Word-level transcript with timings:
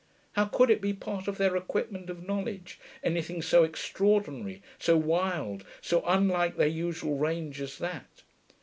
How 0.31 0.45
could 0.45 0.71
it 0.71 0.81
be 0.81 0.93
part 0.93 1.27
of 1.27 1.37
their 1.37 1.55
equipment 1.55 2.09
of 2.09 2.23
knowledge, 2.25 2.79
anything 3.03 3.39
so 3.43 3.63
extraordinary, 3.63 4.63
so 4.79 4.97
wild, 4.97 5.63
so 5.79 6.01
unlike 6.07 6.57
their 6.57 6.65
usual 6.67 7.17
range 7.19 7.61
as 7.61 7.77
that? 7.77 8.23